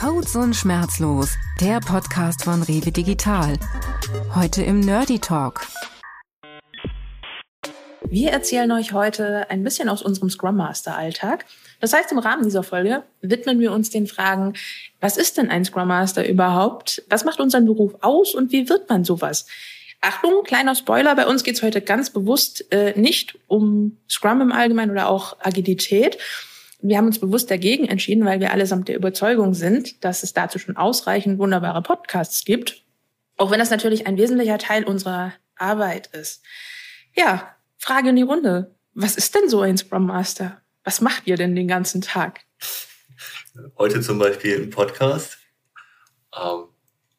[0.00, 3.58] Codes und Schmerzlos, der Podcast von Rewe Digital.
[4.32, 5.66] Heute im Nerdy Talk.
[8.08, 11.46] Wir erzählen euch heute ein bisschen aus unserem Scrum Master Alltag.
[11.80, 14.52] Das heißt, im Rahmen dieser Folge widmen wir uns den Fragen,
[15.00, 17.02] was ist denn ein Scrum Master überhaupt?
[17.08, 19.46] Was macht unseren Beruf aus und wie wird man sowas?
[20.00, 24.52] Achtung, kleiner Spoiler, bei uns geht es heute ganz bewusst äh, nicht um Scrum im
[24.52, 26.18] Allgemeinen oder auch Agilität,
[26.80, 30.58] wir haben uns bewusst dagegen entschieden, weil wir allesamt der Überzeugung sind, dass es dazu
[30.58, 32.84] schon ausreichend wunderbare Podcasts gibt.
[33.36, 36.42] Auch wenn das natürlich ein wesentlicher Teil unserer Arbeit ist.
[37.14, 38.74] Ja, Frage in die Runde.
[38.94, 40.60] Was ist denn so ein Scrum Master?
[40.84, 42.40] Was macht ihr denn den ganzen Tag?
[43.76, 45.38] Heute zum Beispiel im Podcast.
[46.36, 46.64] Ähm,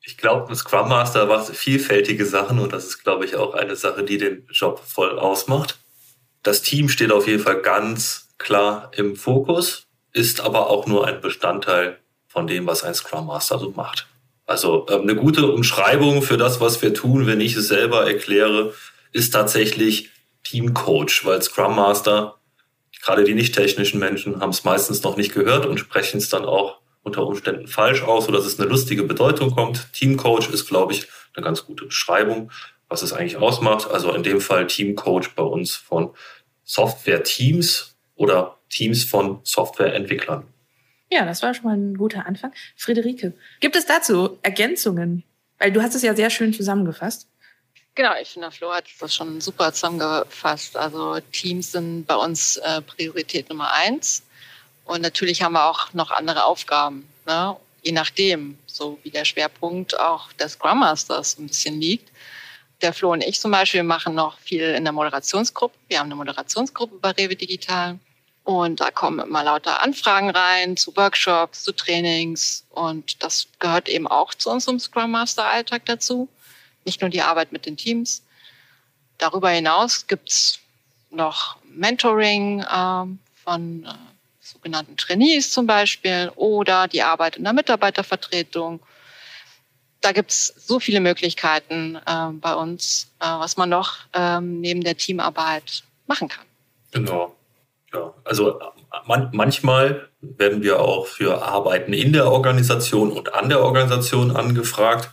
[0.01, 3.75] ich glaube, ein Scrum Master macht vielfältige Sachen und das ist, glaube ich, auch eine
[3.75, 5.79] Sache, die den Job voll ausmacht.
[6.43, 11.21] Das Team steht auf jeden Fall ganz klar im Fokus, ist aber auch nur ein
[11.21, 14.07] Bestandteil von dem, was ein Scrum Master so macht.
[14.45, 18.73] Also ähm, eine gute Umschreibung für das, was wir tun, wenn ich es selber erkläre,
[19.11, 20.09] ist tatsächlich
[20.43, 22.39] Team Coach, weil Scrum Master,
[23.03, 26.45] gerade die nicht technischen Menschen, haben es meistens noch nicht gehört und sprechen es dann
[26.45, 29.93] auch unter Umständen falsch aus, sodass es eine lustige Bedeutung kommt.
[29.93, 32.51] Team Coach ist, glaube ich, eine ganz gute Beschreibung,
[32.87, 33.89] was es eigentlich ausmacht.
[33.89, 36.11] Also in dem Fall Team Coach bei uns von
[36.63, 37.88] Software Teams
[38.19, 40.45] oder Teams von Softwareentwicklern.
[41.09, 42.53] Ja, das war schon mal ein guter Anfang.
[42.75, 45.23] Friederike, gibt es dazu Ergänzungen?
[45.57, 47.27] Weil du hast es ja sehr schön zusammengefasst.
[47.95, 50.77] Genau, ich finde, Flo hat das schon super zusammengefasst.
[50.77, 54.23] Also Teams sind bei uns äh, Priorität Nummer eins.
[54.85, 57.55] Und natürlich haben wir auch noch andere Aufgaben, ne?
[57.83, 62.11] je nachdem, so wie der Schwerpunkt auch des Scrum Masters ein bisschen liegt.
[62.81, 65.77] Der Flo und ich zum Beispiel machen noch viel in der Moderationsgruppe.
[65.87, 67.99] Wir haben eine Moderationsgruppe bei Rewe Digital.
[68.49, 72.65] Und da kommen immer lauter Anfragen rein zu Workshops, zu Trainings.
[72.71, 76.27] Und das gehört eben auch zu unserem Scrum Master Alltag dazu.
[76.83, 78.23] Nicht nur die Arbeit mit den Teams.
[79.19, 80.57] Darüber hinaus gibt's
[81.11, 83.05] noch Mentoring äh,
[83.35, 83.93] von äh,
[84.41, 88.79] sogenannten Trainees zum Beispiel oder die Arbeit in der Mitarbeitervertretung.
[90.01, 94.97] Da gibt's so viele Möglichkeiten äh, bei uns, äh, was man noch ähm, neben der
[94.97, 96.45] Teamarbeit machen kann.
[96.89, 97.35] Genau.
[97.93, 98.59] Ja, also
[99.07, 105.09] man, manchmal werden wir auch für Arbeiten in der Organisation und an der Organisation angefragt.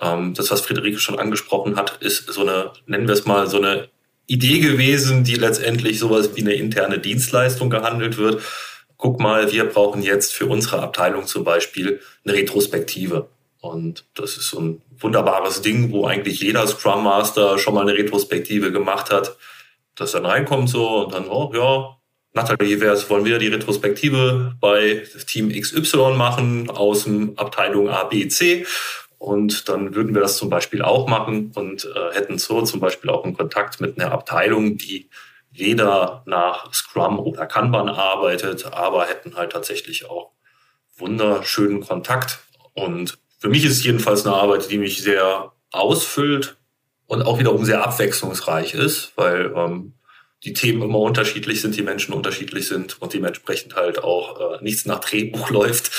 [0.00, 3.56] Ähm, das, was Friederike schon angesprochen hat, ist so eine, nennen wir es mal, so
[3.56, 3.88] eine
[4.26, 8.42] Idee gewesen, die letztendlich sowas wie eine interne Dienstleistung gehandelt wird.
[8.96, 13.28] Guck mal, wir brauchen jetzt für unsere Abteilung zum Beispiel eine Retrospektive.
[13.60, 17.94] Und das ist so ein wunderbares Ding, wo eigentlich jeder Scrum Master schon mal eine
[17.94, 19.36] Retrospektive gemacht hat,
[19.96, 21.96] dass dann reinkommt so und dann, oh ja,
[22.32, 28.28] Nathalie, wär's, wollen wir die Retrospektive bei Team XY machen aus dem Abteilung A, B,
[28.28, 28.66] C.
[29.18, 33.08] Und dann würden wir das zum Beispiel auch machen und äh, hätten so zum Beispiel
[33.08, 35.08] auch einen Kontakt mit einer Abteilung, die
[35.50, 40.32] weder nach Scrum oder Kanban arbeitet, aber hätten halt tatsächlich auch
[40.98, 42.40] wunderschönen Kontakt.
[42.74, 46.58] Und für mich ist es jedenfalls eine Arbeit, die mich sehr ausfüllt
[47.06, 49.94] und auch wiederum sehr abwechslungsreich ist, weil ähm,
[50.44, 54.86] die Themen immer unterschiedlich sind, die Menschen unterschiedlich sind und dementsprechend halt auch äh, nichts
[54.86, 55.90] nach Drehbuch läuft.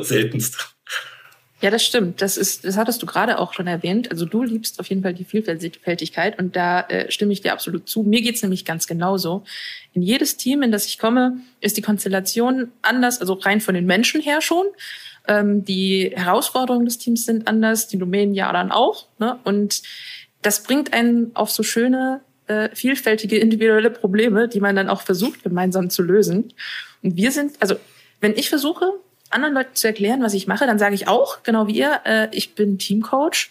[0.00, 0.74] Seltenst.
[1.60, 2.22] Ja, das stimmt.
[2.22, 4.10] Das ist, das hattest du gerade auch schon erwähnt.
[4.10, 7.86] Also du liebst auf jeden Fall die Vielfältigkeit und da äh, stimme ich dir absolut
[7.86, 8.02] zu.
[8.02, 9.44] Mir geht's nämlich ganz genauso.
[9.92, 13.84] In jedes Team, in das ich komme, ist die Konstellation anders, also rein von den
[13.84, 14.66] Menschen her schon.
[15.28, 19.06] Ähm, die Herausforderungen des Teams sind anders, die Domänen ja dann auch.
[19.18, 19.38] Ne?
[19.44, 19.82] Und
[20.42, 25.42] das bringt einen auf so schöne äh, vielfältige individuelle Probleme, die man dann auch versucht
[25.42, 26.52] gemeinsam zu lösen.
[27.02, 27.76] Und wir sind, also
[28.20, 28.92] wenn ich versuche,
[29.30, 32.28] anderen Leuten zu erklären, was ich mache, dann sage ich auch, genau wie ihr, äh,
[32.32, 33.50] ich bin Teamcoach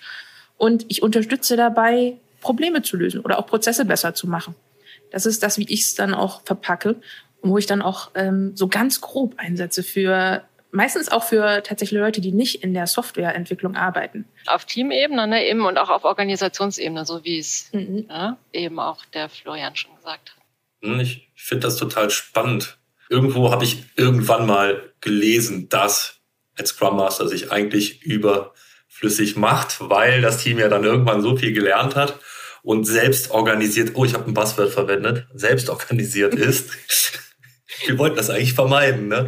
[0.58, 4.56] und ich unterstütze dabei, Probleme zu lösen oder auch Prozesse besser zu machen.
[5.12, 6.96] Das ist das, wie ich es dann auch verpacke
[7.42, 12.00] und wo ich dann auch ähm, so ganz grob einsetze für meistens auch für tatsächlich
[12.00, 14.26] Leute, die nicht in der Softwareentwicklung arbeiten.
[14.48, 18.06] Auf Teamebene ne, eben und auch auf Organisationsebene, so wie es mhm.
[18.08, 20.44] ne, eben auch der Florian schon gesagt hat.
[20.82, 22.78] Hm, ich finde das total spannend.
[23.10, 26.20] Irgendwo habe ich irgendwann mal gelesen, dass
[26.58, 31.54] ein Scrum Master sich eigentlich überflüssig macht, weil das Team ja dann irgendwann so viel
[31.54, 32.20] gelernt hat
[32.62, 36.72] und selbst organisiert, oh, ich habe ein Passwort verwendet, selbst organisiert ist.
[37.86, 39.08] Wir wollten das eigentlich vermeiden.
[39.08, 39.28] Ne?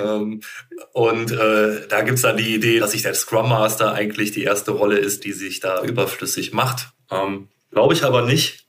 [0.00, 0.40] Ähm,
[0.92, 4.72] und äh, da gibt's dann die Idee, dass sich der Scrum Master eigentlich die erste
[4.72, 6.90] Rolle ist, die sich da überflüssig macht.
[7.10, 8.66] Ähm, glaube ich aber nicht,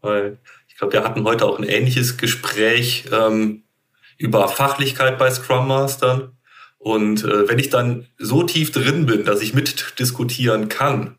[0.00, 3.62] weil ich glaube, wir hatten heute auch ein ähnliches Gespräch ähm,
[4.18, 6.32] über Fachlichkeit bei Scrum Mastern.
[6.78, 11.18] Und äh, wenn ich dann so tief drin bin, dass ich mitdiskutieren kann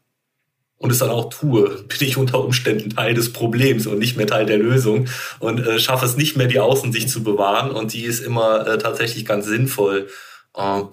[0.79, 4.27] und es dann auch tue, bin ich unter Umständen Teil des Problems und nicht mehr
[4.27, 5.07] Teil der Lösung
[5.39, 7.71] und äh, schaffe es nicht mehr, die Außensicht zu bewahren.
[7.71, 10.07] Und die ist immer äh, tatsächlich ganz sinnvoll.
[10.56, 10.83] Äh,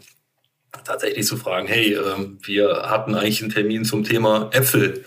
[0.85, 2.01] tatsächlich zu fragen, hey, äh,
[2.43, 5.05] wir hatten eigentlich einen Termin zum Thema Äpfel.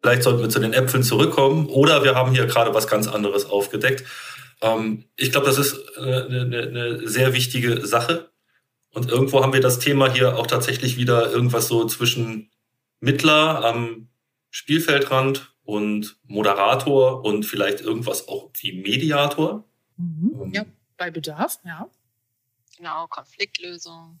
[0.00, 3.44] Vielleicht sollten wir zu den Äpfeln zurückkommen oder wir haben hier gerade was ganz anderes
[3.44, 4.04] aufgedeckt.
[4.62, 8.30] Ähm, ich glaube, das ist eine, eine, eine sehr wichtige Sache.
[8.94, 12.50] Und irgendwo haben wir das Thema hier auch tatsächlich wieder irgendwas so zwischen
[13.00, 14.08] Mittler am
[14.50, 19.64] Spielfeldrand und Moderator und vielleicht irgendwas auch wie Mediator.
[19.96, 20.50] Mhm.
[20.52, 20.64] Ja,
[20.96, 21.88] bei Bedarf, ja.
[22.76, 24.18] Genau, Konfliktlösung.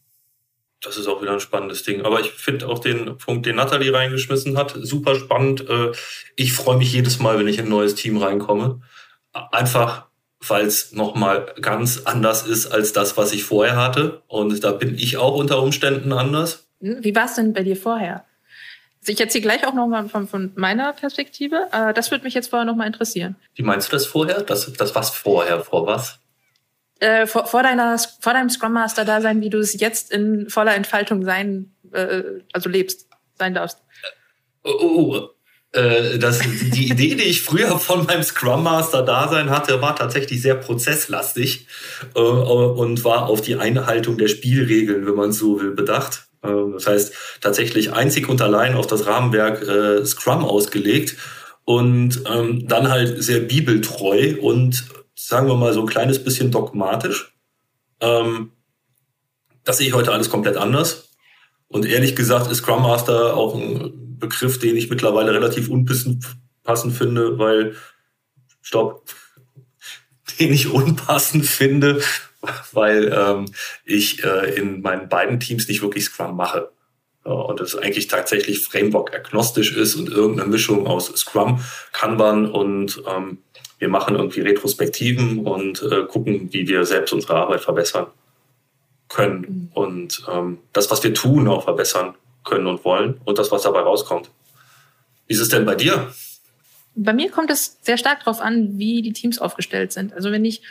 [0.82, 2.02] Das ist auch wieder ein spannendes Ding.
[2.02, 5.68] Aber ich finde auch den Punkt, den Nathalie reingeschmissen hat, super spannend.
[5.68, 5.92] Äh,
[6.36, 8.80] ich freue mich jedes Mal, wenn ich in ein neues Team reinkomme.
[9.32, 10.06] Einfach,
[10.46, 14.22] weil es nochmal ganz anders ist als das, was ich vorher hatte.
[14.28, 16.68] Und da bin ich auch unter Umständen anders.
[16.80, 18.24] Hm, wie war es denn bei dir vorher?
[19.08, 21.68] Ich erzähle gleich auch nochmal von, von meiner Perspektive.
[21.72, 23.36] Äh, das würde mich jetzt vorher nochmal interessieren.
[23.54, 24.42] Wie meinst du das vorher?
[24.42, 25.60] Das, das was vorher?
[25.64, 26.18] Vor was?
[27.00, 30.48] Äh, vor, vor, deiner, vor deinem Scrum Master da sein, wie du es jetzt in
[30.50, 32.22] voller Entfaltung sein, äh,
[32.52, 33.08] also lebst,
[33.38, 33.78] sein darfst.
[34.64, 35.28] Oh, oh, oh.
[35.72, 40.40] Äh, das, die Idee, die ich früher von meinem Scrum Master Dasein hatte, war tatsächlich
[40.40, 41.66] sehr prozesslastig
[42.14, 46.27] äh, und war auf die Einhaltung der Spielregeln, wenn man so will, bedacht.
[46.42, 51.16] Äh, das heißt, tatsächlich einzig und allein auf das Rahmenwerk äh, Scrum ausgelegt
[51.64, 57.34] und ähm, dann halt sehr bibeltreu und sagen wir mal so ein kleines bisschen dogmatisch.
[58.00, 58.52] Ähm,
[59.64, 61.10] das sehe ich heute alles komplett anders.
[61.66, 66.24] Und ehrlich gesagt ist Scrum Master auch ein Begriff, den ich mittlerweile relativ unpassend
[66.92, 67.76] finde, weil,
[68.62, 69.04] stopp,
[70.40, 72.00] den ich unpassend finde,
[72.72, 73.46] weil ähm,
[73.84, 76.70] ich äh, in meinen beiden Teams nicht wirklich Scrum mache.
[77.24, 81.62] und es eigentlich tatsächlich Framework-agnostisch ist und irgendeine Mischung aus Scrum,
[81.92, 83.38] Kanban und ähm,
[83.78, 88.06] wir machen irgendwie Retrospektiven und äh, gucken, wie wir selbst unsere Arbeit verbessern
[89.08, 89.70] können mhm.
[89.74, 92.14] und ähm, das, was wir tun, auch verbessern
[92.44, 94.30] können und wollen und das, was dabei rauskommt.
[95.26, 96.12] Wie ist es denn bei dir?
[96.94, 100.12] Bei mir kommt es sehr stark darauf an, wie die Teams aufgestellt sind.
[100.14, 100.62] Also wenn ich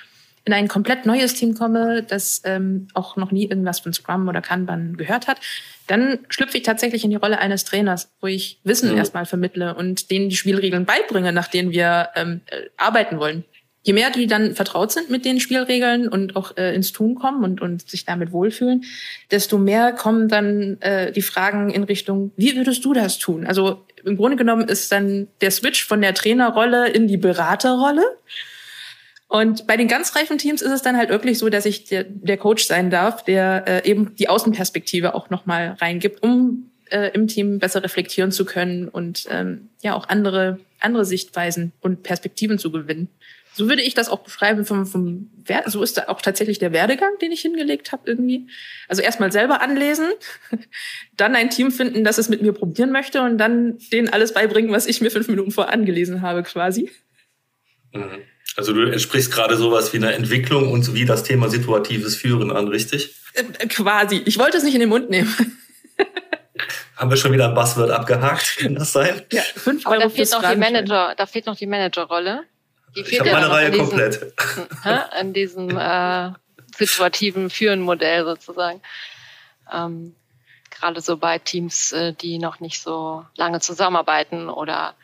[0.48, 4.42] in ein komplett neues Team komme, das ähm, auch noch nie irgendwas von Scrum oder
[4.42, 5.40] Kanban gehört hat,
[5.88, 8.98] dann schlüpfe ich tatsächlich in die Rolle eines Trainers, wo ich Wissen mhm.
[8.98, 13.44] erstmal vermittle und denen die Spielregeln beibringe, nach denen wir ähm, äh, arbeiten wollen
[13.88, 17.46] je mehr die dann vertraut sind mit den Spielregeln und auch äh, ins Tun kommen
[17.46, 18.84] und, und sich damit wohlfühlen,
[19.32, 23.48] desto mehr kommen dann äh, die Fragen in Richtung, wie würdest du das tun?
[23.48, 28.04] Also im Grunde genommen ist dann der Switch von der Trainerrolle in die Beraterrolle.
[29.28, 32.06] Und bei den ganz reifen Teams ist es dann halt wirklich so, dass ich der,
[32.06, 37.28] der Coach sein darf, der äh, eben die Außenperspektive auch nochmal reingibt, um äh, im
[37.28, 42.72] Team besser reflektieren zu können und ähm, ja auch andere andere Sichtweisen und Perspektiven zu
[42.72, 43.10] gewinnen.
[43.54, 45.72] So würde ich das auch beschreiben vom, vom Wert.
[45.72, 48.48] So ist da auch tatsächlich der Werdegang, den ich hingelegt habe irgendwie.
[48.88, 50.06] Also erstmal selber anlesen,
[51.18, 54.72] dann ein Team finden, das es mit mir probieren möchte und dann denen alles beibringen,
[54.72, 56.92] was ich mir fünf Minuten vor angelesen habe, quasi.
[57.94, 58.22] Mhm.
[58.58, 62.68] Also du entsprichst gerade sowas wie eine Entwicklung und wie das Thema situatives Führen an,
[62.68, 63.16] richtig?
[63.34, 64.24] Äh, quasi.
[64.26, 65.32] Ich wollte es nicht in den Mund nehmen.
[66.96, 68.58] Haben wir schon wieder ein Buzzword abgehakt?
[68.58, 69.22] Kann das sein?
[69.32, 72.46] Ja, fünf Euro Aber da fehlt noch die Manager, da fehlt noch die Managerrolle.
[72.96, 74.34] Die ich habe meine Reihe diesen, komplett.
[75.22, 76.32] In diesem äh,
[76.76, 78.82] situativen Führen-Modell sozusagen.
[79.72, 80.16] Ähm,
[80.72, 84.96] Gerade so bei Teams, äh, die noch nicht so lange zusammenarbeiten oder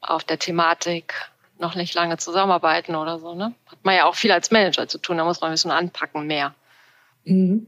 [0.00, 1.14] auf der Thematik
[1.60, 3.34] noch nicht lange zusammenarbeiten oder so.
[3.34, 3.54] Ne?
[3.66, 6.26] Hat man ja auch viel als Manager zu tun, da muss man ein bisschen anpacken
[6.26, 6.54] mehr.
[7.24, 7.66] Mhm.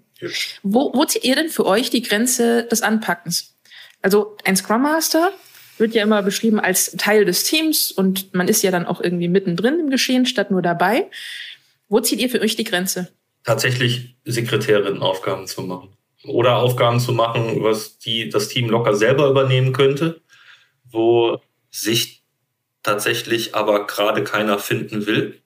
[0.62, 3.56] Wo, wo zieht ihr denn für euch die Grenze des Anpackens?
[4.02, 5.32] Also ein Scrum Master
[5.78, 9.28] wird ja immer beschrieben als Teil des Teams und man ist ja dann auch irgendwie
[9.28, 11.10] mittendrin im Geschehen statt nur dabei.
[11.88, 13.12] Wo zieht ihr für euch die Grenze?
[13.44, 15.96] Tatsächlich Sekretärin-Aufgaben zu machen.
[16.24, 20.20] Oder Aufgaben zu machen, was die, das Team locker selber übernehmen könnte,
[20.84, 22.19] wo sich
[22.82, 25.40] tatsächlich aber gerade keiner finden will.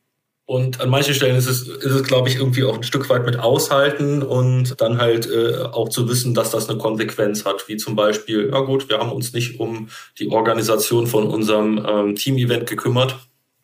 [0.47, 3.25] Und an manchen Stellen ist es, ist es, glaube ich, irgendwie auch ein Stück weit
[3.25, 7.67] mit aushalten und dann halt äh, auch zu wissen, dass das eine Konsequenz hat.
[7.67, 9.89] Wie zum Beispiel, ja gut, wir haben uns nicht um
[10.19, 13.17] die Organisation von unserem ähm, Team-Event gekümmert.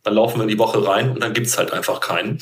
[0.03, 2.39] Dann laufen wir in die Woche rein und dann gibt's halt einfach keinen.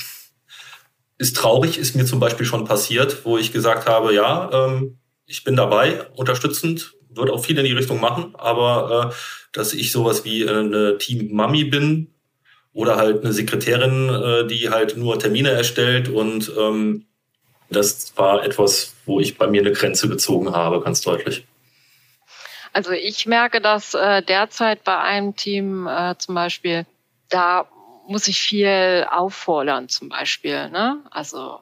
[1.19, 5.43] Ist traurig, ist mir zum Beispiel schon passiert, wo ich gesagt habe, ja, ähm, ich
[5.43, 9.15] bin dabei, unterstützend, wird auch viel in die Richtung machen, aber äh,
[9.53, 12.15] dass ich sowas wie äh, eine Team-Mami bin,
[12.75, 17.07] oder halt eine Sekretärin, äh, die halt nur Termine erstellt und ähm,
[17.71, 21.45] Das war etwas, wo ich bei mir eine Grenze gezogen habe, ganz deutlich.
[22.73, 26.87] Also ich merke das äh, derzeit bei einem Team äh, zum Beispiel,
[27.29, 27.69] da
[28.07, 30.71] muss ich viel auffordern zum Beispiel.
[30.71, 30.99] Ne?
[31.11, 31.59] Also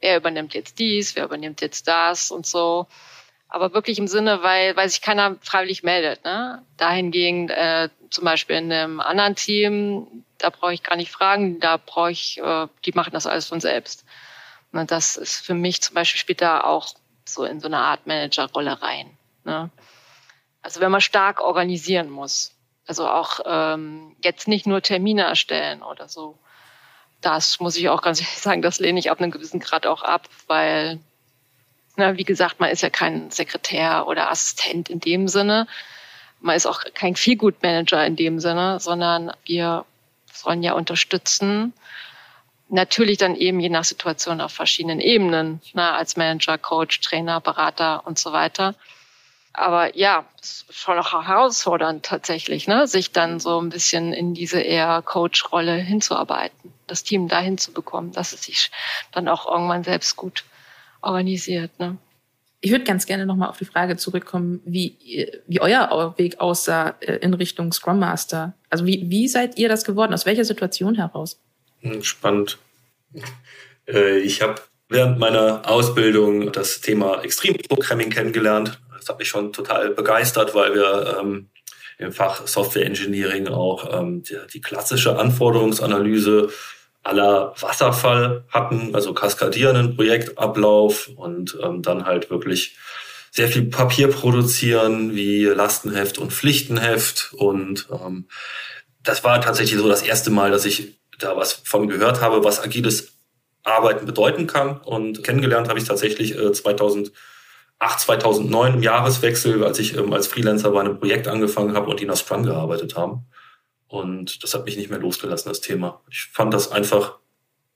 [0.00, 2.86] wer übernimmt jetzt dies, wer übernimmt jetzt das und so.
[3.48, 6.24] Aber wirklich im Sinne, weil, weil sich keiner freiwillig meldet.
[6.24, 6.62] Ne?
[6.76, 11.78] Dahingegen äh, zum Beispiel in einem anderen Team, da brauche ich gar nicht fragen, da
[11.78, 14.04] brauche ich, äh, die machen das alles von selbst.
[14.72, 16.88] Und das ist für mich zum Beispiel später auch
[17.24, 19.16] so in so eine Art Managerrolle rein.
[19.44, 19.70] Ne?
[20.62, 22.54] Also wenn man stark organisieren muss.
[22.86, 26.38] Also auch ähm, jetzt nicht nur Termine erstellen oder so.
[27.20, 30.02] Das muss ich auch ganz ehrlich sagen, das lehne ich ab einem gewissen Grad auch
[30.02, 30.98] ab, weil,
[31.98, 35.66] na, wie gesagt, man ist ja kein Sekretär oder Assistent in dem Sinne.
[36.40, 39.84] Man ist auch kein Feelgood-Manager in dem Sinne, sondern wir
[40.32, 41.72] sollen ja unterstützen.
[42.68, 48.06] Natürlich dann eben je nach Situation auf verschiedenen Ebenen, na, als Manager, Coach, Trainer, Berater
[48.06, 48.74] und so weiter
[49.58, 52.86] aber ja, es ist schon auch herausfordernd tatsächlich, ne?
[52.86, 58.12] sich dann so ein bisschen in diese eher Coach-Rolle hinzuarbeiten, das Team dahin zu bekommen,
[58.12, 58.70] dass es sich
[59.10, 60.44] dann auch irgendwann selbst gut
[61.08, 61.78] organisiert.
[61.78, 61.96] Ne?
[62.60, 67.16] Ich würde ganz gerne nochmal auf die Frage zurückkommen, wie, wie euer Weg aussah äh,
[67.16, 68.54] in Richtung Scrum Master.
[68.70, 70.14] Also wie, wie seid ihr das geworden?
[70.14, 71.40] Aus welcher Situation heraus?
[71.80, 72.58] Hm, spannend.
[73.90, 74.56] Äh, ich habe
[74.90, 81.18] während meiner Ausbildung das Thema Extremprogramming kennengelernt das hat mich schon total begeistert, weil wir
[81.20, 81.48] ähm,
[81.98, 86.50] im Fach Software Engineering auch ähm, die, die klassische Anforderungsanalyse
[87.08, 92.76] aller Wasserfall hatten, also kaskadierenden Projektablauf und ähm, dann halt wirklich
[93.30, 97.32] sehr viel Papier produzieren, wie Lastenheft und Pflichtenheft.
[97.36, 98.28] Und ähm,
[99.02, 102.62] das war tatsächlich so das erste Mal, dass ich da was von gehört habe, was
[102.62, 103.14] agiles
[103.64, 104.78] Arbeiten bedeuten kann.
[104.78, 107.12] Und kennengelernt habe ich tatsächlich äh, 2000
[107.80, 112.00] 8, 2009 im Jahreswechsel, als ich ähm, als Freelancer bei einem Projekt angefangen habe und
[112.00, 113.26] die nach Scrum gearbeitet haben.
[113.88, 116.02] Und das hat mich nicht mehr losgelassen, das Thema.
[116.10, 117.18] Ich fand das einfach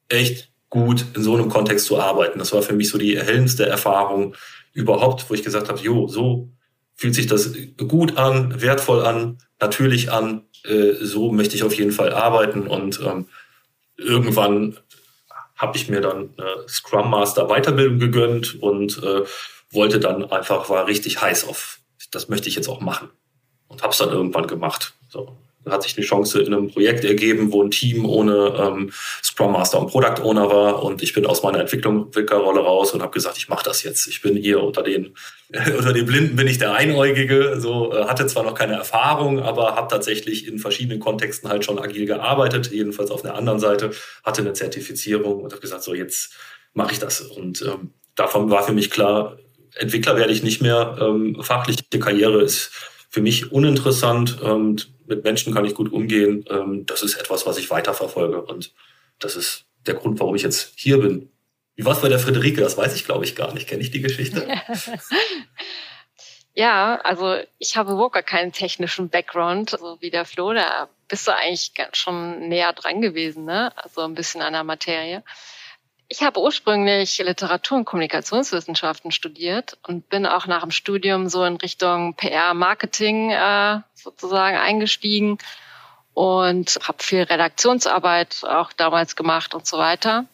[0.09, 2.39] echt gut, in so einem Kontext zu arbeiten.
[2.39, 4.37] Das war für mich so die erhellendste Erfahrung
[4.73, 6.49] überhaupt, wo ich gesagt habe, jo, so
[6.95, 11.93] fühlt sich das gut an, wertvoll an, natürlich an, äh, so möchte ich auf jeden
[11.93, 12.67] Fall arbeiten.
[12.67, 13.27] Und ähm,
[13.97, 14.79] irgendwann
[15.57, 19.23] habe ich mir dann äh, Scrum Master Weiterbildung gegönnt und äh,
[19.71, 23.11] wollte dann einfach, war richtig heiß auf, das möchte ich jetzt auch machen.
[23.69, 24.95] Und habe es dann irgendwann gemacht.
[25.09, 25.37] So.
[25.69, 28.93] Hat sich eine Chance in einem Projekt ergeben, wo ein Team ohne ähm,
[29.23, 30.83] Scrum Master und Product Owner war.
[30.83, 34.07] Und ich bin aus meiner Entwicklungsrolle raus und habe gesagt, ich mache das jetzt.
[34.09, 35.15] Ich bin hier unter den,
[35.79, 37.61] unter den Blinden bin ich der Einäugige.
[37.61, 41.79] So äh, hatte zwar noch keine Erfahrung, aber habe tatsächlich in verschiedenen Kontexten halt schon
[41.79, 43.91] agil gearbeitet, jedenfalls auf der anderen Seite,
[44.25, 46.35] hatte eine Zertifizierung und habe gesagt, so jetzt
[46.75, 47.21] mache ich das.
[47.21, 49.37] Und ähm, davon war für mich klar,
[49.75, 50.97] Entwickler werde ich nicht mehr.
[51.01, 52.71] Ähm, fachliche Karriere ist
[53.09, 54.39] für mich uninteressant.
[54.43, 54.77] Ähm,
[55.15, 56.45] mit Menschen kann ich gut umgehen.
[56.49, 58.43] Ähm, das ist etwas, was ich weiterverfolge.
[58.43, 58.73] Und
[59.19, 61.31] das ist der Grund, warum ich jetzt hier bin.
[61.77, 62.61] Wie war es bei der Friederike?
[62.61, 63.69] Das weiß ich, glaube ich, gar nicht.
[63.69, 64.47] Kenne ich die Geschichte?
[66.55, 70.53] ja, also ich habe überhaupt gar keinen technischen Background, so wie der Flo.
[70.53, 73.77] Da bist du eigentlich schon näher dran gewesen, ne?
[73.77, 75.23] Also ein bisschen an der Materie.
[76.13, 81.57] Ich habe ursprünglich Literatur- und Kommunikationswissenschaften studiert und bin auch nach dem Studium so in
[81.57, 85.39] Richtung PR-Marketing äh, sozusagen eingestiegen
[86.13, 90.27] und habe viel Redaktionsarbeit auch damals gemacht und so weiter.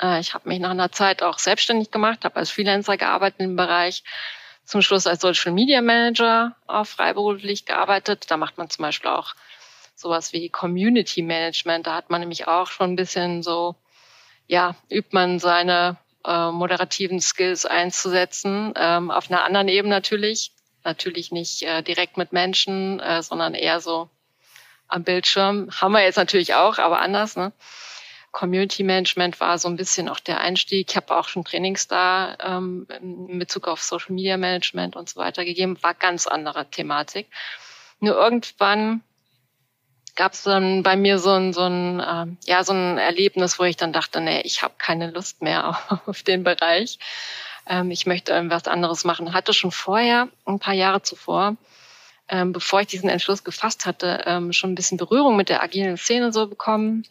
[0.00, 3.54] Äh, ich habe mich nach einer Zeit auch selbstständig gemacht, habe als Freelancer gearbeitet im
[3.54, 4.02] Bereich,
[4.64, 8.32] zum Schluss als Social Media Manager auch freiberuflich gearbeitet.
[8.32, 9.36] Da macht man zum Beispiel auch
[9.94, 11.86] sowas wie Community Management.
[11.86, 13.76] Da hat man nämlich auch schon ein bisschen so
[14.46, 20.52] ja, übt man seine äh, moderativen Skills einzusetzen, ähm, auf einer anderen Ebene natürlich.
[20.84, 24.10] Natürlich nicht äh, direkt mit Menschen, äh, sondern eher so
[24.88, 25.70] am Bildschirm.
[25.72, 27.36] Haben wir jetzt natürlich auch, aber anders.
[27.36, 27.52] Ne?
[28.32, 30.90] Community Management war so ein bisschen auch der Einstieg.
[30.90, 35.20] Ich habe auch schon Trainings da ähm, in Bezug auf Social Media Management und so
[35.20, 35.80] weiter gegeben.
[35.82, 37.28] War ganz andere Thematik.
[38.00, 39.02] Nur irgendwann
[40.14, 43.64] gab es dann bei mir so ein, so ein, äh, ja, so ein Erlebnis, wo
[43.64, 46.98] ich dann dachte, nee, ich habe keine Lust mehr auf den Bereich.
[47.66, 49.32] Ähm, ich möchte irgendwas anderes machen.
[49.32, 51.56] Hatte schon vorher, ein paar Jahre zuvor,
[52.28, 55.96] ähm, bevor ich diesen Entschluss gefasst hatte, ähm, schon ein bisschen Berührung mit der agilen
[55.96, 57.06] Szene so bekommen.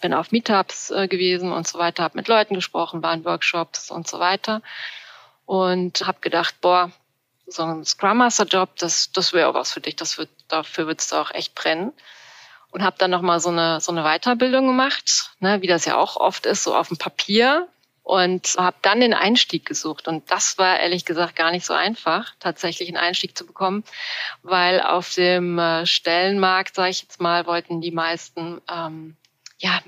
[0.00, 3.90] Bin auf Meetups äh, gewesen und so weiter, habe mit Leuten gesprochen, war in Workshops
[3.90, 4.60] und so weiter.
[5.46, 6.90] Und habe gedacht, boah,
[7.46, 9.96] so ein Scrum Master Job, das, das wäre auch was für dich.
[9.96, 11.92] Das wird, dafür würdest du auch echt brennen
[12.74, 16.16] und habe dann nochmal so eine, so eine Weiterbildung gemacht, ne, wie das ja auch
[16.16, 17.68] oft ist, so auf dem Papier.
[18.02, 20.08] und habe dann den Einstieg gesucht.
[20.08, 23.82] Und das war ehrlich gesagt gar nicht so einfach, tatsächlich einen Einstieg zu bekommen,
[24.42, 29.16] weil auf dem äh, Stellenmarkt, sage ich jetzt mal, wollten die meisten ähm,
[29.58, 29.80] ja,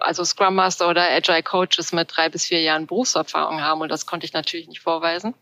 [0.00, 4.04] also Scrum Master oder Agile Coaches mit drei bis vier Jahren Berufserfahrung haben und das
[4.04, 5.34] konnte ich natürlich nicht vorweisen.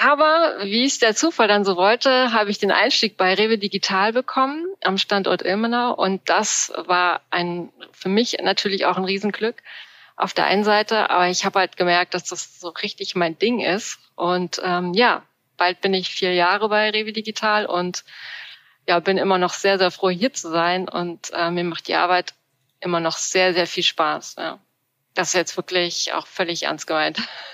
[0.00, 4.12] Aber wie es der Zufall dann so wollte, habe ich den Einstieg bei Rewe Digital
[4.12, 9.62] bekommen am Standort Ilmenau und das war ein für mich natürlich auch ein Riesenglück
[10.16, 13.60] auf der einen Seite, aber ich habe halt gemerkt, dass das so richtig mein Ding
[13.60, 15.22] ist und ähm, ja,
[15.56, 18.04] bald bin ich vier Jahre bei Rewe Digital und
[18.88, 21.94] ja, bin immer noch sehr, sehr froh, hier zu sein und äh, mir macht die
[21.94, 22.34] Arbeit
[22.80, 24.36] immer noch sehr, sehr viel Spaß.
[24.38, 24.58] Ja.
[25.14, 27.18] Das ist jetzt wirklich auch völlig ernst gemeint.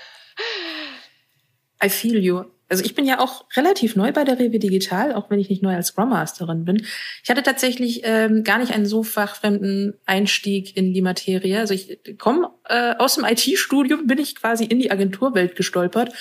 [1.83, 2.43] I feel you.
[2.71, 5.63] Also ich bin ja auch relativ neu bei der Rewe Digital, auch wenn ich nicht
[5.63, 6.85] neu als Scrum Masterin bin.
[7.23, 11.59] Ich hatte tatsächlich ähm, gar nicht einen so fachfremden Einstieg in die Materie.
[11.59, 16.13] Also ich komme äh, aus dem IT-Studium, bin ich quasi in die Agenturwelt gestolpert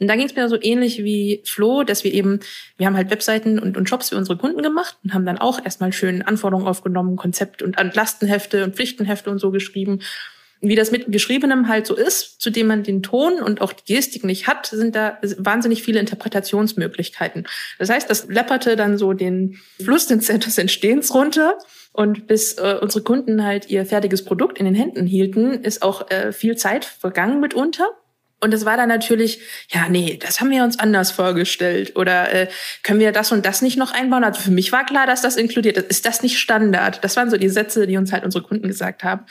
[0.00, 2.40] und da ging es mir so ähnlich wie Flo, dass wir eben,
[2.78, 5.62] wir haben halt Webseiten und, und Shops für unsere Kunden gemacht und haben dann auch
[5.62, 10.00] erstmal schön Anforderungen aufgenommen, Konzept und Lastenhefte und Pflichtenhefte und so geschrieben.
[10.60, 13.94] Wie das mit Geschriebenem halt so ist, zu dem man den Ton und auch die
[13.94, 17.46] Gestik nicht hat, sind da wahnsinnig viele Interpretationsmöglichkeiten.
[17.78, 21.56] Das heißt, das läpperte dann so den Fluss des Entstehens runter.
[21.92, 26.08] Und bis äh, unsere Kunden halt ihr fertiges Produkt in den Händen hielten, ist auch
[26.10, 27.88] äh, viel Zeit vergangen mitunter.
[28.40, 31.96] Und es war dann natürlich, ja, nee, das haben wir uns anders vorgestellt.
[31.96, 32.48] Oder äh,
[32.82, 34.24] können wir das und das nicht noch einbauen?
[34.24, 35.90] Also für mich war klar, dass das inkludiert ist.
[35.90, 37.04] Ist das nicht Standard?
[37.04, 39.26] Das waren so die Sätze, die uns halt unsere Kunden gesagt haben.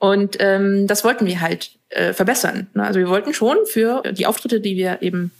[0.00, 2.66] Und ähm, das wollten wir halt äh, verbessern.
[2.74, 2.82] Ne?
[2.82, 5.30] Also wir wollten schon für die Auftritte, die wir eben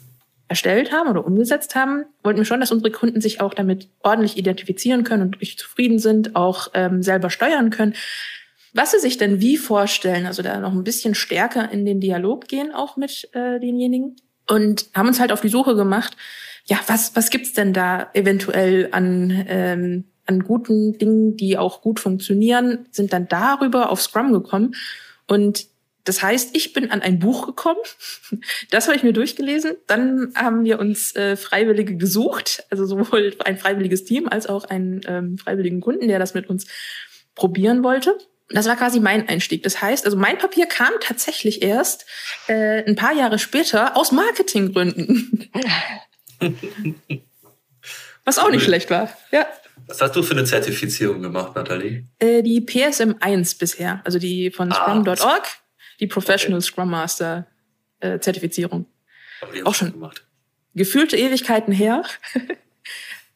[0.47, 4.37] erstellt haben oder umgesetzt haben, wollten wir schon, dass unsere Kunden sich auch damit ordentlich
[4.37, 7.95] identifizieren können und richtig zufrieden sind, auch ähm, selber steuern können
[8.73, 12.47] was sie sich denn wie vorstellen, also da noch ein bisschen stärker in den Dialog
[12.47, 14.17] gehen, auch mit äh, denjenigen.
[14.49, 16.17] Und haben uns halt auf die Suche gemacht,
[16.65, 22.01] ja, was, was gibt's denn da eventuell an, ähm, an guten Dingen, die auch gut
[22.01, 24.75] funktionieren, sind dann darüber auf Scrum gekommen.
[25.27, 25.67] Und
[26.05, 27.81] das heißt, ich bin an ein Buch gekommen,
[28.71, 29.73] das habe ich mir durchgelesen.
[29.87, 35.01] Dann haben wir uns äh, Freiwillige gesucht, also sowohl ein freiwilliges Team als auch einen
[35.07, 36.67] ähm, freiwilligen Kunden, der das mit uns
[37.35, 38.17] probieren wollte
[38.51, 39.63] das war quasi mein Einstieg.
[39.63, 42.05] Das heißt, also mein Papier kam tatsächlich erst
[42.49, 45.51] äh, ein paar Jahre später aus Marketinggründen.
[48.25, 49.11] Was auch nicht schlecht war.
[49.31, 49.47] Ja.
[49.87, 52.05] Was hast du für eine Zertifizierung gemacht, Nathalie?
[52.19, 55.47] Äh, die PSM 1 bisher, also die von ah, Scrum.org,
[56.01, 56.67] die Professional okay.
[56.67, 57.47] Scrum Master
[58.01, 58.87] äh, Zertifizierung.
[59.65, 60.25] Auch schon gemacht.
[60.75, 62.05] gefühlte Ewigkeiten her.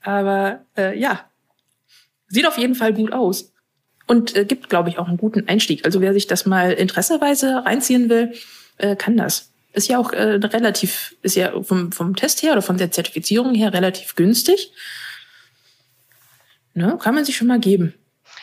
[0.02, 1.30] Aber äh, ja,
[2.28, 3.52] sieht auf jeden Fall gut aus
[4.06, 5.84] und äh, gibt, glaube ich, auch einen guten Einstieg.
[5.84, 8.34] Also wer sich das mal interesseweise reinziehen will,
[8.76, 9.50] äh, kann das.
[9.72, 13.54] Ist ja auch äh, relativ, ist ja vom, vom Test her oder von der Zertifizierung
[13.54, 14.72] her relativ günstig.
[16.74, 17.94] Ne, kann man sich schon mal geben.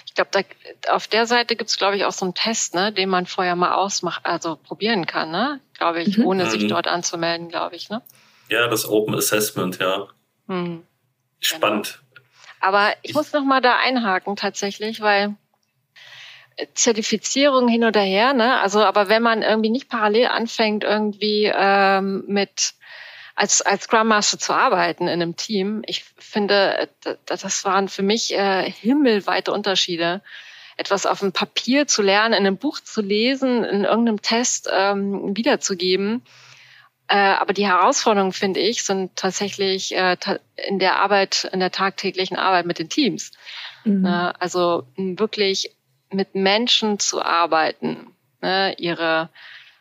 [0.06, 0.46] Ich glaube,
[0.90, 3.74] auf der Seite gibt's glaube ich, auch so einen Test, ne, den man vorher mal
[3.74, 5.60] ausmacht, also probieren kann, ne?
[5.78, 6.26] Glaube ich, mhm.
[6.26, 6.70] ohne sich mhm.
[6.70, 8.02] dort anzumelden, glaube ich, ne?
[8.50, 10.08] Ja, das Open Assessment, ja.
[10.48, 10.84] Hm.
[11.40, 12.02] Spannend.
[12.14, 12.26] Genau.
[12.60, 15.36] Aber ich muss noch mal da einhaken tatsächlich, weil
[16.74, 18.60] Zertifizierung hin oder her, ne?
[18.60, 22.74] Also, aber wenn man irgendwie nicht parallel anfängt, irgendwie ähm, mit
[23.36, 26.90] als, als Scrum Master zu arbeiten in einem Team, ich finde,
[27.26, 30.22] das waren für mich äh, himmelweite Unterschiede.
[30.78, 35.36] Etwas auf dem Papier zu lernen, in einem Buch zu lesen, in irgendeinem Test ähm,
[35.36, 36.24] wiederzugeben.
[37.08, 40.16] Äh, aber die Herausforderungen, finde ich, sind tatsächlich äh,
[40.56, 43.32] in der Arbeit, in der tagtäglichen Arbeit mit den Teams.
[43.84, 44.06] Mhm.
[44.06, 45.76] Äh, also wirklich
[46.10, 48.08] mit Menschen zu arbeiten,
[48.42, 49.30] ne, ihre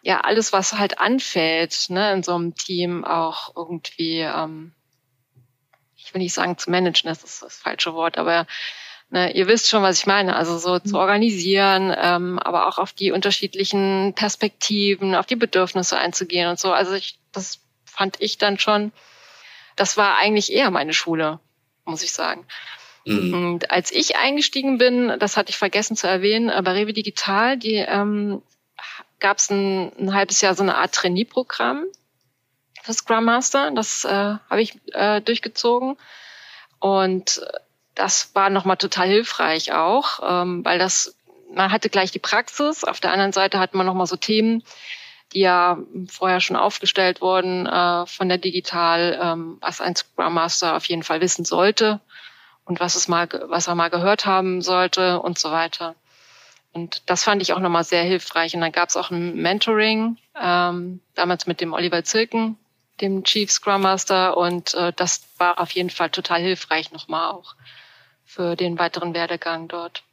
[0.03, 4.73] ja alles, was halt anfällt, ne, in so einem Team auch irgendwie, ähm,
[5.97, 8.47] ich will nicht sagen zu managen, das ist das falsche Wort, aber
[9.11, 10.37] ne, ihr wisst schon, was ich meine.
[10.37, 11.01] Also so zu mhm.
[11.01, 16.73] organisieren, ähm, aber auch auf die unterschiedlichen Perspektiven, auf die Bedürfnisse einzugehen und so.
[16.73, 18.93] Also ich, das fand ich dann schon,
[19.77, 21.41] das war eigentlich eher meine Schule,
[21.85, 22.47] muss ich sagen.
[23.05, 23.35] Mhm.
[23.35, 27.77] Und als ich eingestiegen bin, das hatte ich vergessen zu erwähnen, bei Rewe Digital, die
[27.77, 28.43] ähm,
[29.21, 31.85] gab es ein, ein halbes Jahr so eine Art Trainee-Programm
[32.83, 33.71] für Scrum Master.
[33.71, 35.97] Das äh, habe ich äh, durchgezogen.
[36.79, 37.43] Und
[37.95, 41.15] das war nochmal total hilfreich auch, ähm, weil das,
[41.53, 42.85] man hatte gleich die Praxis.
[42.85, 44.63] Auf der anderen Seite hat man nochmal so Themen,
[45.33, 45.79] die ja
[46.09, 51.03] vorher schon aufgestellt wurden äh, von der Digital, ähm, was ein Scrum Master auf jeden
[51.03, 52.01] Fall wissen sollte
[52.65, 55.95] und was es mal, was er mal gehört haben sollte und so weiter.
[56.73, 58.55] Und das fand ich auch nochmal sehr hilfreich.
[58.55, 62.57] Und dann gab es auch ein Mentoring, ähm, damals mit dem Oliver Zilken,
[63.01, 64.37] dem Chief Scrum Master.
[64.37, 67.55] Und äh, das war auf jeden Fall total hilfreich nochmal auch
[68.25, 70.05] für den weiteren Werdegang dort.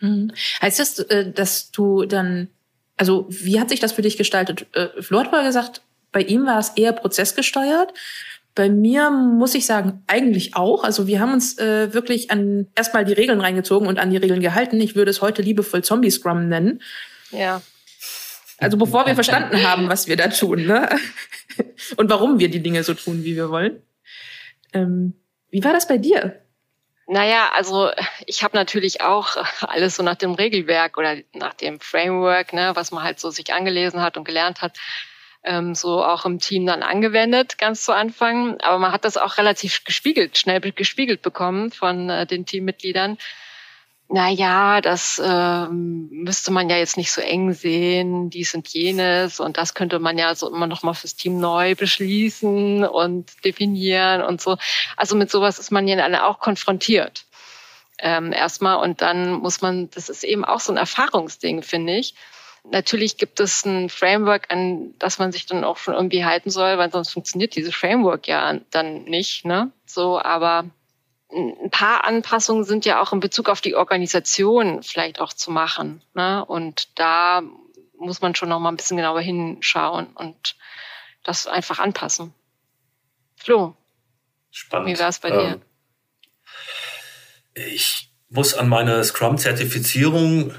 [0.00, 0.32] Mhm.
[0.62, 2.48] Heißt das, äh, dass du dann,
[2.96, 4.66] also wie hat sich das für dich gestaltet?
[4.74, 7.92] Äh, Flo hat mal gesagt, bei ihm war es eher prozessgesteuert.
[8.56, 10.82] Bei mir muss ich sagen, eigentlich auch.
[10.82, 14.40] Also wir haben uns äh, wirklich an erstmal die Regeln reingezogen und an die Regeln
[14.40, 14.80] gehalten.
[14.80, 16.80] Ich würde es heute liebevoll Zombie Scrum nennen.
[17.30, 17.60] Ja.
[18.56, 20.88] Also bevor wir verstanden haben, was wir da tun, ne?
[21.98, 23.82] Und warum wir die Dinge so tun, wie wir wollen.
[24.72, 25.12] Ähm,
[25.50, 26.40] wie war das bei dir?
[27.06, 27.90] Naja, also
[28.24, 32.90] ich habe natürlich auch alles so nach dem Regelwerk oder nach dem Framework, ne, was
[32.90, 34.78] man halt so sich angelesen hat und gelernt hat,
[35.44, 38.60] ähm, so auch im Team dann angewendet, ganz zu Anfang.
[38.60, 43.18] Aber man hat das auch relativ gespiegelt, schnell gespiegelt bekommen von äh, den Teammitgliedern.
[44.08, 49.40] Na ja, das ähm, müsste man ja jetzt nicht so eng sehen, dies und jenes
[49.40, 54.22] und das könnte man ja so immer noch mal fürs Team neu beschließen und definieren
[54.22, 54.58] und so.
[54.96, 57.24] Also mit sowas ist man ja dann auch konfrontiert
[57.98, 62.14] ähm, erstmal und dann muss man, das ist eben auch so ein Erfahrungsding, finde ich
[62.70, 66.78] Natürlich gibt es ein Framework, an das man sich dann auch schon irgendwie halten soll,
[66.78, 69.44] weil sonst funktioniert dieses Framework ja dann nicht.
[69.44, 69.70] Ne?
[69.86, 70.64] So, aber
[71.32, 76.02] ein paar Anpassungen sind ja auch in Bezug auf die Organisation vielleicht auch zu machen.
[76.14, 76.44] Ne?
[76.44, 77.42] Und da
[77.98, 80.56] muss man schon noch mal ein bisschen genauer hinschauen und
[81.22, 82.34] das einfach anpassen.
[83.36, 83.76] Flo,
[84.50, 84.88] Spannend.
[84.88, 85.60] wie war es bei ähm, dir?
[87.54, 90.54] Ich muss an meine Scrum-Zertifizierung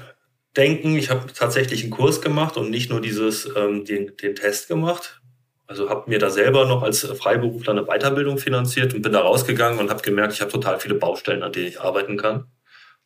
[0.58, 0.96] denken.
[0.96, 5.22] Ich habe tatsächlich einen Kurs gemacht und nicht nur dieses, ähm, den, den Test gemacht.
[5.66, 9.78] Also habe mir da selber noch als Freiberufler eine Weiterbildung finanziert und bin da rausgegangen
[9.78, 12.46] und habe gemerkt, ich habe total viele Baustellen, an denen ich arbeiten kann.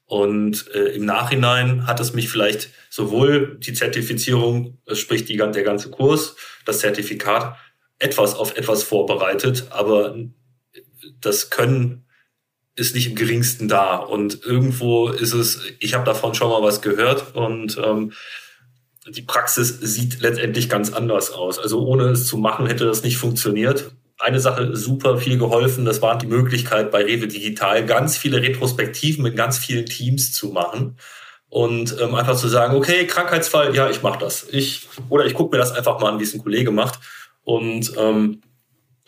[0.04, 5.90] Und äh, im Nachhinein hat es mich vielleicht sowohl die Zertifizierung, sprich die, der ganze
[5.90, 7.56] Kurs, das Zertifikat,
[7.98, 10.16] etwas auf etwas vorbereitet, aber
[11.20, 12.04] das Können
[12.74, 13.96] ist nicht im geringsten da.
[13.96, 18.12] Und irgendwo ist es, ich habe davon schon mal was gehört und ähm,
[19.08, 21.58] die Praxis sieht letztendlich ganz anders aus.
[21.58, 23.92] Also ohne es zu machen, hätte das nicht funktioniert.
[24.18, 29.24] Eine Sache super viel geholfen, das war die Möglichkeit bei Rewe Digital ganz viele Retrospektiven
[29.24, 30.96] mit ganz vielen Teams zu machen
[31.48, 34.46] und ähm, einfach zu sagen, okay, Krankheitsfall, ja, ich mache das.
[34.50, 37.00] Ich oder ich gucke mir das einfach mal an, wie es ein Kollege macht
[37.42, 38.40] und ähm,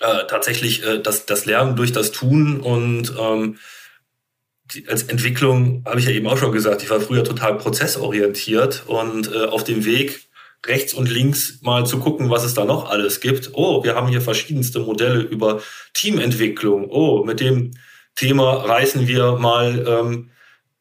[0.00, 3.58] äh, tatsächlich äh, das, das Lernen durch das Tun und ähm,
[4.72, 8.84] die, als Entwicklung habe ich ja eben auch schon gesagt, ich war früher total prozessorientiert
[8.86, 10.26] und äh, auf dem Weg
[10.66, 13.50] rechts und links mal zu gucken, was es da noch alles gibt.
[13.52, 15.60] Oh, wir haben hier verschiedenste Modelle über
[15.92, 16.88] Teamentwicklung.
[16.90, 17.72] Oh, mit dem
[18.16, 20.30] Thema reißen wir mal ähm,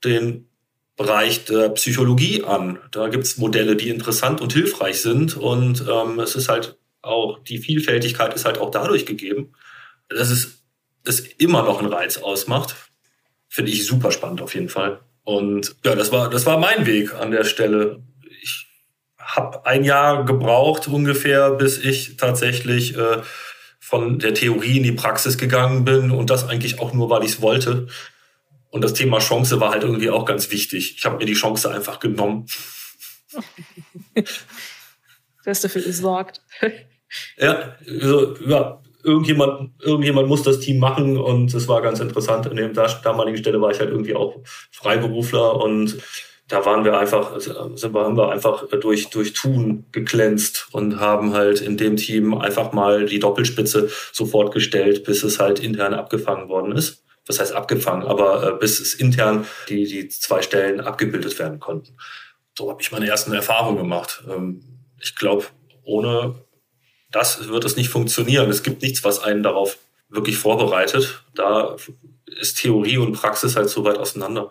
[0.03, 0.47] den
[0.95, 2.79] Bereich der Psychologie an.
[2.91, 5.35] Da gibt's Modelle, die interessant und hilfreich sind.
[5.35, 9.53] Und ähm, es ist halt auch die Vielfältigkeit ist halt auch dadurch gegeben,
[10.09, 10.63] dass es,
[11.05, 12.75] es immer noch einen Reiz ausmacht.
[13.49, 15.01] Finde ich super spannend auf jeden Fall.
[15.23, 18.01] Und ja, das war, das war mein Weg an der Stelle.
[18.41, 18.67] Ich
[19.19, 23.21] habe ein Jahr gebraucht ungefähr, bis ich tatsächlich äh,
[23.79, 27.33] von der Theorie in die Praxis gegangen bin und das eigentlich auch nur, weil ich
[27.33, 27.87] es wollte.
[28.69, 30.95] Und das Thema Chance war halt irgendwie auch ganz wichtig.
[30.97, 32.47] Ich habe mir die Chance einfach genommen.
[34.15, 34.23] du
[35.45, 36.41] hast dafür gesorgt.
[37.37, 42.45] Ja, also, ja irgendjemand, irgendjemand muss das Team machen und es war ganz interessant.
[42.45, 42.69] In der
[43.03, 44.39] damaligen Stelle war ich halt irgendwie auch
[44.71, 45.97] Freiberufler und
[46.47, 51.33] da waren wir einfach, sind wir, haben wir einfach durch, durch Tun geglänzt und haben
[51.33, 56.49] halt in dem Team einfach mal die Doppelspitze sofort gestellt, bis es halt intern abgefangen
[56.49, 57.03] worden ist.
[57.25, 61.95] Was heißt abgefangen, aber äh, bis es intern die, die zwei Stellen abgebildet werden konnten.
[62.57, 64.23] So habe ich meine ersten Erfahrungen gemacht.
[64.29, 64.61] Ähm,
[64.99, 65.45] ich glaube,
[65.83, 66.35] ohne
[67.13, 68.49] das wird es nicht funktionieren.
[68.49, 69.77] Es gibt nichts, was einen darauf
[70.09, 71.23] wirklich vorbereitet.
[71.35, 71.77] Da
[72.25, 74.49] ist Theorie und Praxis halt so weit auseinander.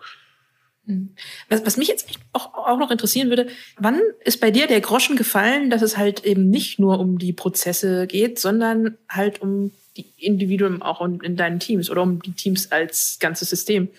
[0.87, 1.15] Hm.
[1.49, 3.47] Was, was mich jetzt auch, auch noch interessieren würde,
[3.77, 7.33] wann ist bei dir der Groschen gefallen, dass es halt eben nicht nur um die
[7.33, 12.71] Prozesse geht, sondern halt um die Individuen auch in deinen Teams oder um die Teams
[12.71, 13.89] als ganzes System?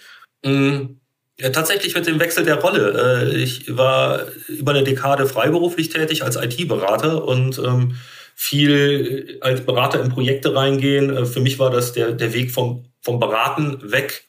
[0.43, 0.99] Hm.
[1.39, 3.27] Ja, tatsächlich mit dem Wechsel der Rolle.
[3.33, 7.97] Äh, ich war über eine Dekade freiberuflich tätig als IT-Berater und ähm,
[8.35, 11.17] viel als Berater in Projekte reingehen.
[11.17, 14.29] Äh, für mich war das der, der Weg vom, vom Beraten weg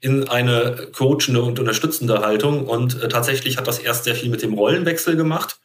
[0.00, 2.66] in eine coachende und unterstützende Haltung.
[2.66, 5.58] Und äh, tatsächlich hat das erst sehr viel mit dem Rollenwechsel gemacht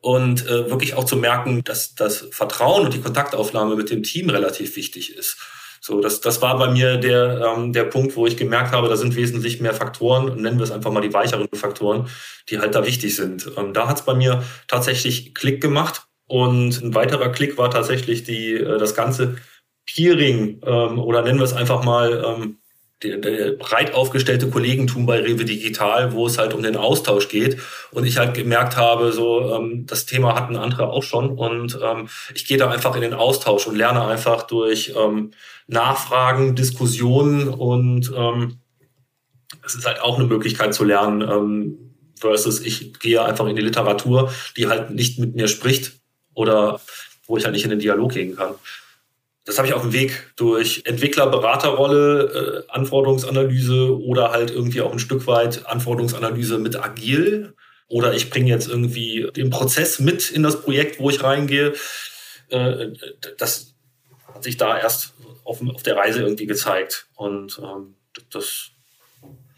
[0.00, 4.30] und äh, wirklich auch zu merken, dass das Vertrauen und die Kontaktaufnahme mit dem Team
[4.30, 5.36] relativ wichtig ist.
[5.82, 8.96] So, das, das war bei mir der, ähm, der Punkt, wo ich gemerkt habe, da
[8.96, 12.08] sind wesentlich mehr Faktoren, nennen wir es einfach mal die weicheren Faktoren,
[12.50, 13.50] die halt da wichtig sind.
[13.56, 16.06] Ähm, da hat es bei mir tatsächlich Klick gemacht.
[16.30, 19.34] Und ein weiterer Klick war tatsächlich die, äh, das ganze
[19.84, 22.58] Peering ähm, oder nennen wir es einfach mal ähm,
[23.02, 27.58] der, der breit aufgestellte Kollegentum bei Rewe Digital, wo es halt um den Austausch geht.
[27.90, 31.30] Und ich halt gemerkt habe, so ähm, das Thema hatten andere auch schon.
[31.36, 35.32] Und ähm, ich gehe da einfach in den Austausch und lerne einfach durch ähm,
[35.66, 38.60] Nachfragen, Diskussionen und ähm,
[39.66, 41.78] es ist halt auch eine Möglichkeit zu lernen, ähm,
[42.20, 45.99] versus ich gehe einfach in die Literatur, die halt nicht mit mir spricht
[46.40, 46.80] oder
[47.26, 48.54] wo ich halt nicht in den Dialog gehen kann.
[49.44, 54.98] Das habe ich auf dem Weg durch Entwickler-Beraterrolle, äh, Anforderungsanalyse oder halt irgendwie auch ein
[54.98, 57.54] Stück weit Anforderungsanalyse mit agil.
[57.88, 61.74] Oder ich bringe jetzt irgendwie den Prozess mit in das Projekt, wo ich reingehe.
[62.48, 62.88] Äh,
[63.38, 63.74] das
[64.34, 67.06] hat sich da erst auf, auf der Reise irgendwie gezeigt.
[67.16, 67.96] Und ähm,
[68.30, 68.70] das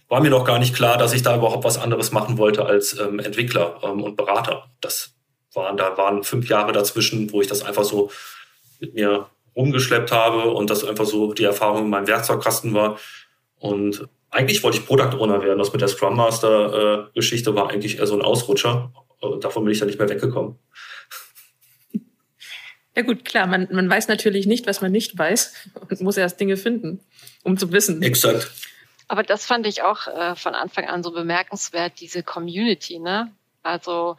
[0.09, 2.99] war mir noch gar nicht klar, dass ich da überhaupt was anderes machen wollte als
[2.99, 4.71] ähm, Entwickler ähm, und Berater.
[4.81, 5.15] Das
[5.55, 8.11] waren, da waren fünf Jahre dazwischen, wo ich das einfach so
[8.81, 12.99] mit mir rumgeschleppt habe und das einfach so die Erfahrung in meinem Werkzeugkasten war.
[13.59, 15.59] Und eigentlich wollte ich Product Owner werden.
[15.59, 18.93] Das mit der Scrum Master äh, Geschichte war eigentlich eher so ein Ausrutscher.
[19.21, 20.59] Und davon bin ich dann nicht mehr weggekommen.
[22.95, 26.41] Ja gut, klar, man, man weiß natürlich nicht, was man nicht weiß und muss erst
[26.41, 27.01] Dinge finden,
[27.43, 28.03] um zu wissen.
[28.03, 28.51] Exakt.
[29.09, 33.31] Aber das fand ich auch äh, von Anfang an so bemerkenswert, diese Community, ne?
[33.63, 34.17] Also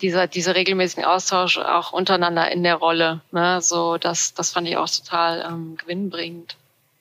[0.00, 3.20] dieser, dieser regelmäßigen Austausch auch untereinander in der Rolle.
[3.32, 3.60] Ne?
[3.60, 6.56] So, das, das fand ich auch total ähm, gewinnbringend.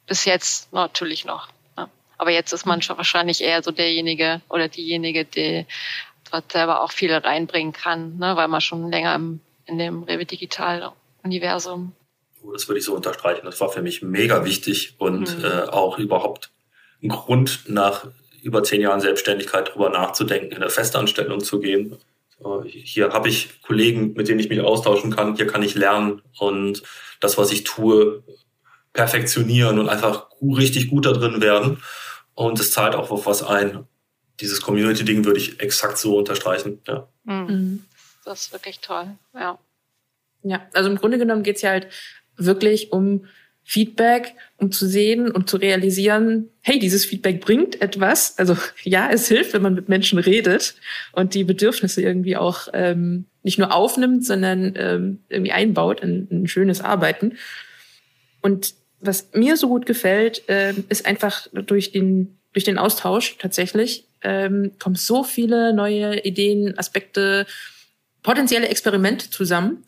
[0.08, 1.50] Bis jetzt natürlich noch.
[1.76, 1.90] Ne?
[2.18, 5.66] Aber jetzt ist man schon wahrscheinlich eher so derjenige oder diejenige, die
[6.32, 8.36] dort selber auch viel reinbringen kann, ne?
[8.36, 10.92] weil man schon länger im, in dem Rewe Digital
[11.24, 11.94] Universum.
[12.44, 13.46] Oh, das würde ich so unterstreichen.
[13.46, 15.46] Das war für mich mega wichtig und mhm.
[15.46, 16.52] äh, auch überhaupt
[17.02, 18.08] ein Grund, nach
[18.42, 21.98] über zehn Jahren Selbstständigkeit darüber nachzudenken, in eine Festanstellung zu gehen
[22.66, 25.36] hier habe ich Kollegen, mit denen ich mich austauschen kann.
[25.36, 26.84] Hier kann ich lernen und
[27.20, 28.24] das, was ich tue,
[28.94, 31.82] perfektionieren und einfach richtig gut da drin werden.
[32.34, 33.86] Und es zahlt auch auf was ein.
[34.40, 36.82] Dieses Community-Ding würde ich exakt so unterstreichen.
[36.88, 37.08] Ja.
[37.24, 37.86] Mhm.
[38.26, 39.58] Das ist wirklich toll, ja.
[40.44, 41.88] Ja, also im Grunde genommen geht es ja halt
[42.36, 43.26] wirklich um
[43.70, 48.40] Feedback, um zu sehen und zu realisieren, hey, dieses Feedback bringt etwas.
[48.40, 50.76] Also ja, es hilft, wenn man mit Menschen redet
[51.12, 56.44] und die Bedürfnisse irgendwie auch ähm, nicht nur aufnimmt, sondern ähm, irgendwie einbaut in, in
[56.44, 57.34] ein schönes Arbeiten.
[58.42, 64.06] Und was mir so gut gefällt, äh, ist einfach durch den, durch den Austausch tatsächlich,
[64.22, 67.46] ähm, kommen so viele neue Ideen, Aspekte,
[68.24, 69.84] potenzielle Experimente zusammen,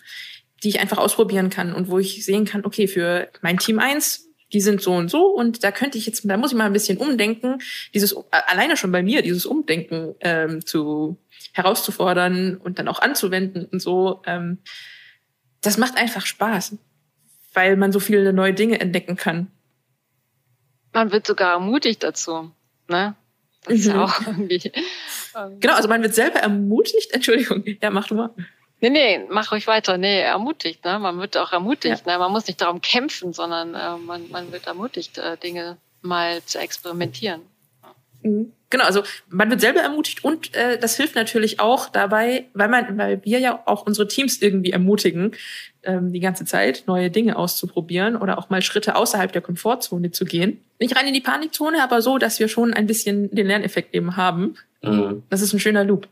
[0.64, 4.30] die ich einfach ausprobieren kann und wo ich sehen kann, okay, für mein Team eins
[4.52, 6.74] die sind so und so und da könnte ich jetzt, da muss ich mal ein
[6.74, 7.60] bisschen umdenken,
[7.94, 11.18] dieses alleine schon bei mir, dieses Umdenken ähm, zu
[11.54, 14.60] herauszufordern und dann auch anzuwenden und so, ähm,
[15.62, 16.78] das macht einfach Spaß,
[17.54, 19.48] weil man so viele neue Dinge entdecken kann.
[20.94, 22.52] Man wird sogar ermutigt dazu,
[22.88, 23.16] ne?
[23.66, 24.00] Das ist mhm.
[24.00, 24.72] auch irgendwie.
[25.60, 27.12] Genau, also man wird selber ermutigt.
[27.14, 28.34] Entschuldigung, ja, mach du mal.
[28.82, 29.98] Nee, nee, mach ruhig weiter.
[29.98, 30.86] Nee, ermutigt.
[30.86, 31.00] Ne?
[31.00, 32.06] Man wird auch ermutigt.
[32.06, 32.14] Ja.
[32.14, 32.20] Ne?
[32.20, 36.60] Man muss nicht darum kämpfen, sondern äh, man, man wird ermutigt, äh, Dinge mal zu
[36.60, 37.42] experimentieren.
[38.24, 38.54] Mhm.
[38.70, 42.98] Genau, also man wird selber ermutigt und äh, das hilft natürlich auch dabei, weil man,
[43.00, 45.32] weil wir ja auch unsere Teams irgendwie ermutigen,
[45.82, 50.24] ähm, die ganze Zeit neue Dinge auszuprobieren oder auch mal Schritte außerhalb der Komfortzone zu
[50.24, 50.62] gehen.
[50.80, 54.16] Nicht rein in die Panikzone, aber so, dass wir schon ein bisschen den Lerneffekt eben
[54.18, 54.56] haben.
[54.84, 55.24] Mhm.
[55.32, 56.08] Das ist ein schöner Loop.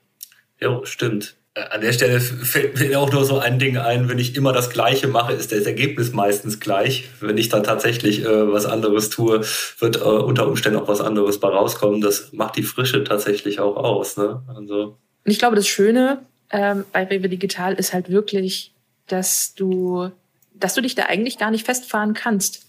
[0.59, 1.35] Ja, stimmt.
[1.57, 4.53] Äh, an der Stelle fällt mir auch nur so ein Ding ein, wenn ich immer
[4.53, 7.09] das Gleiche mache, ist das Ergebnis meistens gleich.
[7.19, 9.41] Wenn ich dann tatsächlich äh, was anderes tue,
[9.79, 12.01] wird äh, unter Umständen auch was anderes bei rauskommen.
[12.01, 14.17] Das macht die Frische tatsächlich auch aus.
[14.17, 14.41] Ne?
[14.55, 14.97] Also.
[15.25, 16.19] Und ich glaube, das Schöne
[16.51, 18.73] ähm, bei Rewe Digital ist halt wirklich,
[19.07, 20.11] dass du,
[20.53, 22.65] dass du dich da eigentlich gar nicht festfahren kannst.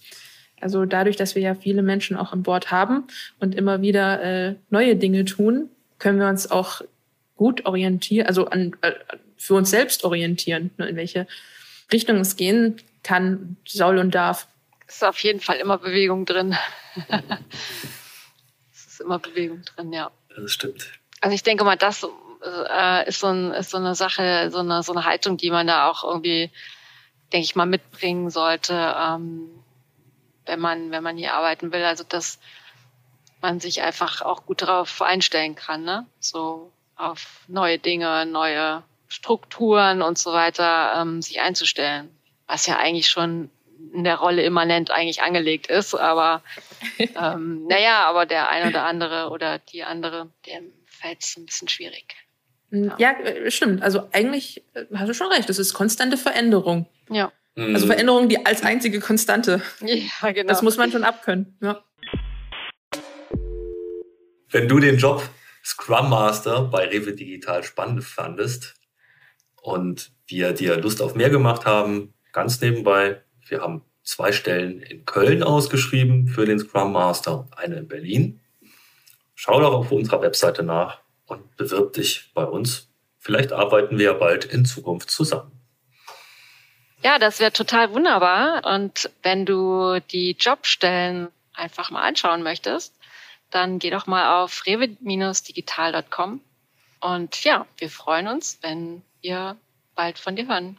[0.61, 3.05] Also dadurch, dass wir ja viele Menschen auch an Bord haben
[3.39, 6.81] und immer wieder äh, neue Dinge tun, können wir uns auch
[7.39, 8.91] gut orientieren, also an, äh,
[9.37, 11.25] für uns selbst orientieren, ne, in welche
[11.89, 14.45] Richtung es gehen kann, soll und darf.
[14.87, 16.57] Es ist auf jeden Fall immer Bewegung drin.
[18.73, 20.11] es ist immer Bewegung drin, ja.
[20.35, 20.91] Das stimmt.
[21.21, 22.05] Also ich denke mal, das
[22.43, 25.65] äh, ist, so ein, ist so eine Sache, so eine, so eine Haltung, die man
[25.65, 26.51] da auch irgendwie,
[27.31, 29.49] denke ich mal, mitbringen sollte, ähm,
[30.45, 31.85] wenn man, wenn man hier arbeiten will.
[31.85, 32.37] Also dass
[33.41, 36.05] man sich einfach auch gut darauf einstellen kann, ne?
[36.19, 42.09] So auf neue Dinge, neue Strukturen und so weiter ähm, sich einzustellen.
[42.45, 43.49] Was ja eigentlich schon
[43.93, 45.95] in der Rolle immanent eigentlich angelegt ist.
[45.95, 46.43] Aber
[46.99, 51.69] ähm, naja, aber der ein oder andere oder die andere, dem fällt es ein bisschen
[51.69, 52.15] schwierig.
[52.71, 52.95] Ja.
[52.99, 53.81] ja, äh, stimmt.
[53.81, 55.49] Also eigentlich äh, hast du schon recht.
[55.49, 56.87] Es ist konstante Veränderung.
[57.09, 57.31] Ja.
[57.55, 57.91] Also mhm.
[57.91, 59.61] Veränderung die als einzige Konstante.
[59.81, 60.47] Ja, genau.
[60.47, 61.57] Das muss man schon abkönnen.
[61.61, 61.83] Ja.
[64.51, 65.27] Wenn du den Job
[65.69, 68.73] Scrum Master bei Rewe Digital spannend fandest
[69.61, 75.05] und wir dir Lust auf mehr gemacht haben, ganz nebenbei, wir haben zwei Stellen in
[75.05, 78.39] Köln ausgeschrieben für den Scrum Master und eine in Berlin.
[79.35, 82.89] Schau doch auf unserer Webseite nach und bewirb dich bei uns.
[83.19, 85.51] Vielleicht arbeiten wir ja bald in Zukunft zusammen.
[87.03, 88.65] Ja, das wäre total wunderbar.
[88.65, 92.95] Und wenn du die Jobstellen einfach mal anschauen möchtest,
[93.51, 96.41] dann geh doch mal auf rewe-digital.com.
[97.01, 99.57] Und ja, wir freuen uns, wenn wir
[99.95, 100.77] bald von dir hören.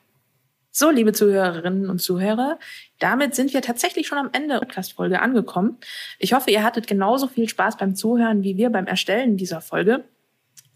[0.72, 2.59] So, liebe Zuhörerinnen und Zuhörer,
[3.00, 5.78] damit sind wir tatsächlich schon am Ende der Podcast-Folge angekommen.
[6.20, 10.04] Ich hoffe, ihr hattet genauso viel Spaß beim Zuhören wie wir beim Erstellen dieser Folge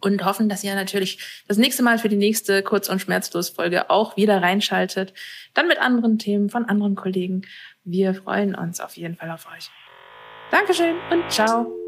[0.00, 4.16] und hoffen, dass ihr natürlich das nächste Mal für die nächste Kurz- und Schmerzlos-Folge auch
[4.16, 5.14] wieder reinschaltet.
[5.54, 7.42] Dann mit anderen Themen von anderen Kollegen.
[7.84, 9.70] Wir freuen uns auf jeden Fall auf euch.
[10.50, 11.83] Dankeschön und ciao.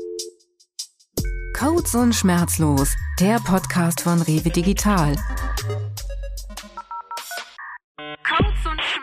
[1.58, 5.16] Codes und Schmerzlos, der Podcast von Rewe Digital.
[7.96, 8.95] Codes und Schmerzlos.